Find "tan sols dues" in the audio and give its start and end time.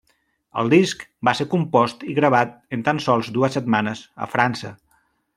2.87-3.57